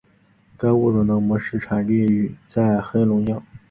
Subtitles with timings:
[0.57, 3.39] 该物种的模式产地在黑龙江。